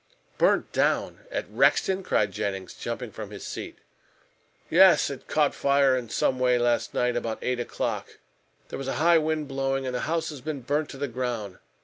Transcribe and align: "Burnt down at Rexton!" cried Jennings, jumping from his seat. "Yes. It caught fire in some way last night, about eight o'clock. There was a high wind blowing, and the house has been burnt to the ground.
"Burnt 0.39 0.71
down 0.71 1.19
at 1.29 1.45
Rexton!" 1.47 2.01
cried 2.01 2.31
Jennings, 2.31 2.73
jumping 2.73 3.11
from 3.11 3.29
his 3.29 3.45
seat. 3.45 3.77
"Yes. 4.67 5.11
It 5.11 5.27
caught 5.27 5.53
fire 5.53 5.95
in 5.95 6.09
some 6.09 6.39
way 6.39 6.57
last 6.57 6.95
night, 6.95 7.15
about 7.15 7.37
eight 7.43 7.59
o'clock. 7.59 8.17
There 8.69 8.79
was 8.79 8.87
a 8.87 8.93
high 8.95 9.19
wind 9.19 9.47
blowing, 9.47 9.85
and 9.85 9.93
the 9.93 9.99
house 10.09 10.29
has 10.31 10.41
been 10.41 10.61
burnt 10.61 10.89
to 10.89 10.97
the 10.97 11.07
ground. 11.07 11.59